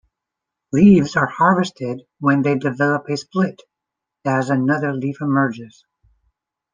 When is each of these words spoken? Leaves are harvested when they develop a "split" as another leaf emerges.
Leaves 0.73 1.15
are 1.15 1.27
harvested 1.27 2.01
when 2.19 2.41
they 2.41 2.57
develop 2.57 3.07
a 3.07 3.15
"split" 3.15 3.61
as 4.25 4.49
another 4.49 4.93
leaf 4.93 5.17
emerges. 5.21 5.85